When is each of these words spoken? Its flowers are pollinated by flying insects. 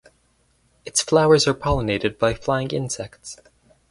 Its 0.83 1.03
flowers 1.03 1.47
are 1.47 1.53
pollinated 1.53 2.17
by 2.17 2.33
flying 2.33 2.69
insects. 2.71 3.37